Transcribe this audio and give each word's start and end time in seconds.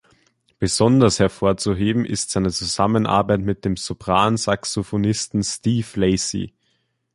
Besonders 0.57 1.19
hervorzuheben 1.19 2.05
ist 2.05 2.31
seine 2.31 2.49
Zusammenarbeit 2.49 3.41
mit 3.41 3.65
dem 3.65 3.77
Sopran-Saxofonisten 3.77 5.43
Steve 5.43 5.85
Lacy. 5.93 6.55